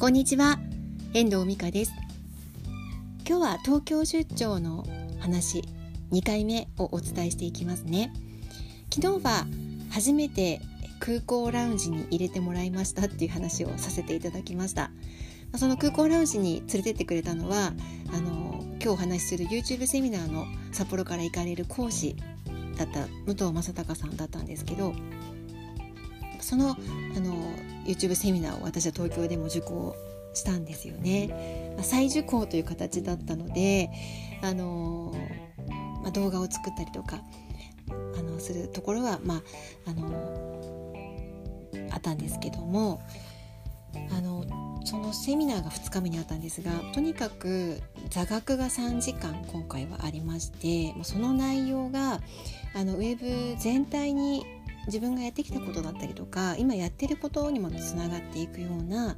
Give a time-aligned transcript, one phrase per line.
[0.00, 0.58] こんにちは。
[1.12, 1.92] 遠藤美香です。
[3.28, 4.86] 今日は東京出張の
[5.18, 5.62] 話
[6.10, 8.10] 2回目をお伝えしていきますね。
[8.90, 9.46] 昨日は
[9.90, 10.62] 初めて
[11.00, 14.90] 空港ラウンジに入れてもらいましたっていう話をさせていただきました。
[15.56, 17.74] その空港ラウンジに連れてってくれたのは
[18.10, 22.16] あの今日お話しする YouTube セミナーの札幌から行かれる講師
[22.78, 24.94] だった武藤正隆さんだったんですけど
[26.40, 27.34] そのあの
[27.86, 29.96] YouTube セミナーを私は東京でも受講
[30.34, 31.72] したんですよね。
[31.76, 33.90] まあ、再受講という形だったので
[34.42, 35.12] あの、
[36.02, 37.20] まあ、動画を作ったりとか
[38.18, 39.42] あのするところは、まあ、
[39.90, 40.94] あの
[41.90, 43.02] あったんですけども
[44.16, 44.44] あの
[44.84, 52.20] そのセミナーが2日目にあったんですがとにかく座学が3時間今回はありましてその内容が
[52.74, 54.44] あのウェブ全体に
[54.90, 59.16] 自分がやってきたことだったりとか今やってることにもつながっていくような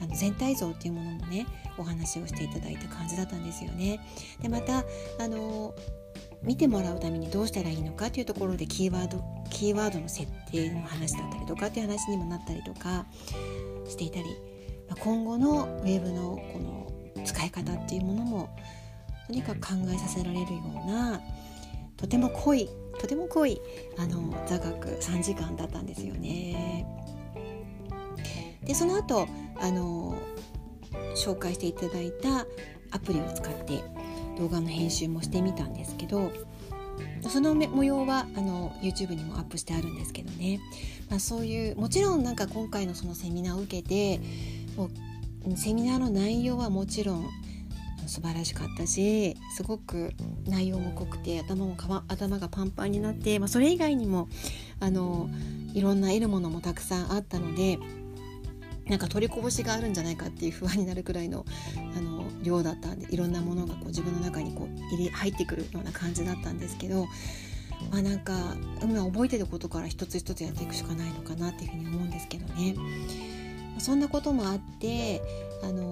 [0.00, 4.00] あの全体像っていうものもねお話をしていただいた感じだったんですよね。
[4.40, 5.74] でまたあの
[6.42, 13.04] 見てもらうためにどうしたらいいのかというところでキーワードキーワードの設定の話だったりとかっていう話にもなったりとか
[13.86, 14.24] していたり、
[14.98, 16.58] 今後のウェブのこ
[17.16, 18.48] の使い方っていうものも
[19.26, 21.20] とにかく考えさせられるような
[22.00, 23.60] とても濃いとても濃い
[23.98, 26.86] あの座学3時間だったんですよね。
[28.64, 29.26] でその後
[29.60, 30.16] あの
[31.14, 32.46] 紹介していただいた
[32.90, 33.82] アプリを使って
[34.38, 36.32] 動画の編集もしてみたんですけど
[37.28, 40.60] その模様はあの YouTube にもアップしてあるんですけどね、
[41.10, 44.20] まあ、そういうもちろんなんか今回のそのセミナーを受けて
[44.76, 44.90] も
[45.46, 47.28] うセミナーの内容はもちろん
[48.06, 50.12] 素晴らしかったしすごく
[50.46, 51.76] 内容も濃くて頭も
[52.08, 54.28] 頭がパンパンになって、まあ、それ以外にも
[54.80, 55.28] あの
[55.74, 57.78] いろんな得るものもたくさんあったので
[58.86, 61.44] なんか取りこぼしがあるんじゃないかっていう不安になるくらいの
[61.96, 67.06] あの量だったんでいろんなものがこう自分の中にこう入れ入ってくるような感じだったんですけど。
[67.90, 68.34] まあ、なんか
[68.82, 72.74] 今覚えてることから一つ一つやっていくしかないのかなっていうふうに思うんですけどね。
[73.78, 75.22] そんなこともあって
[75.62, 75.89] あの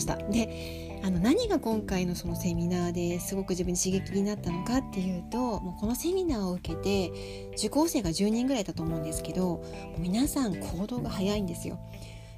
[0.00, 0.16] ました。
[0.16, 9.62] であの何が今回のそのセミナーですごく自分に刺激になったのかっていうともうこのセミナーを受けて受講生が10人ぐらいだと思うんですけども
[9.96, 11.78] う皆さん行動が早いんですよ。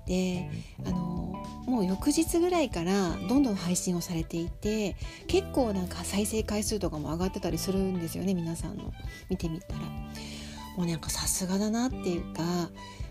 [0.07, 0.51] で
[0.85, 1.33] あの
[1.67, 4.97] もう翌日ぐらいからどんどん配信をされていて
[5.29, 8.93] 結構なんか再生回数とかも上がってたりするんですよね皆さんの
[9.29, 9.81] 見てみたら。
[10.77, 12.43] もうなんかさすがだなっていうか、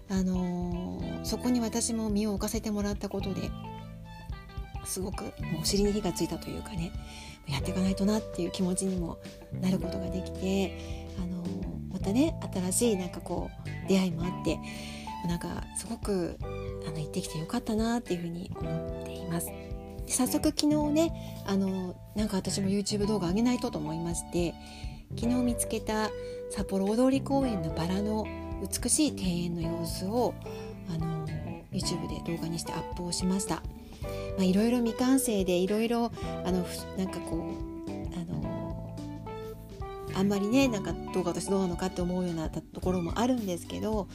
[0.09, 3.51] あのそこに私も身を置かせてもらったことで
[4.85, 6.91] すごくもうお尻に火がついたというかね
[7.47, 9.17] やっていかないとなっていう気持ちにも
[9.61, 10.77] なることができて
[11.17, 11.43] あの
[11.91, 14.59] またね新しいなんかこう出会いもあって
[15.27, 16.37] なんかすごく
[16.87, 19.49] あの行ってきてよかったなっていうふうに思っています。
[20.07, 24.53] 早速昨日ねあのなんか私も YouTube 動画上げないとと思いまして
[25.15, 26.09] 昨日見つけた
[26.49, 28.25] 札幌大通公園のバラの
[28.61, 30.33] 美しい庭園の様子を
[30.93, 31.25] あの
[31.71, 33.63] YouTube で動画にしてアップをしました。
[34.37, 36.11] まあ、いろいろ未完成でいろいろ
[36.45, 36.65] あの
[36.97, 37.55] なんかこ
[37.87, 38.95] うあの
[40.15, 44.07] あんまりねなんか動画としてどうなのかって思うようなところもあるんですけど、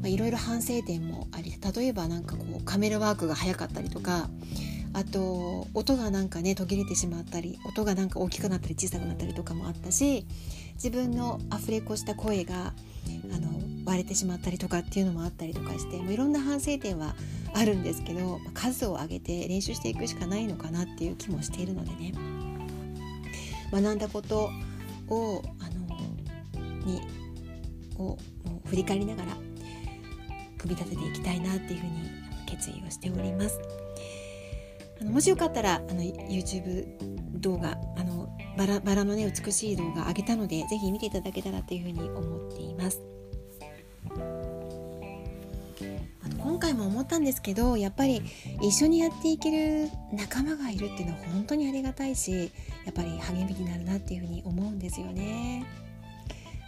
[0.00, 4.28] まあ、いろいろ反省点もあり例えばなんかこうカメラワークが早かったりとか
[4.92, 10.26] あと音がなんかね途切れてしまったり音がなんか大きくなったり小さくなったりとかもあったし
[10.74, 12.72] 自分のアフレコした声が
[13.32, 17.14] あの割れてしまったりとかっていうのもあったりとかしてもういろんな反省点は
[17.54, 22.14] あるんですけど数を上げて練習していくしかないのかなっていう気もしているのでね
[23.72, 24.50] 学んだこと
[25.08, 25.80] をあの
[26.86, 27.00] に
[27.98, 28.16] を
[28.66, 29.32] 振り返りながら
[30.58, 32.10] 組み立てていきたいなっていうふうに
[32.46, 33.60] 決意をしております。
[35.00, 36.86] あのもしよかったらあの YouTube
[37.40, 43.02] 動画あのバラバラのね美しい動画上げたのでぜひ見ていただけたらというふうに思っています。
[46.42, 48.22] 今回も思ったんですけどやっぱり
[48.62, 52.50] 一緒にやっていける仲間がいるっていうのは本当にありがたいし
[52.84, 55.66] やっぱり励みになるなっていうふうに思うんですよね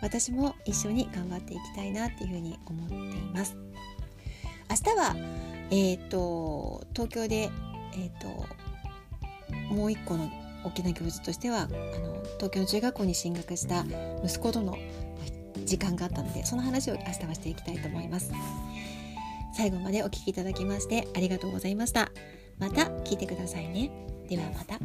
[0.02, 3.56] 私も一緒に頑張っていきたいなっていうふうに思っています
[4.70, 5.16] 明日は
[5.70, 7.50] えっ、ー、と東京で
[7.94, 8.46] えっ、ー、と
[9.74, 10.30] もう一個の
[10.64, 13.84] 大きな行事としてはあの東京の中学校に進学した
[14.24, 14.76] 息子との
[15.64, 18.32] 時間があったのでその話を明日はしていきたいと思います。
[19.54, 22.10] 最後までお聴きいただきましてありがとうございました。
[22.58, 23.90] また聞いてくださいね。
[24.28, 24.78] ではまた。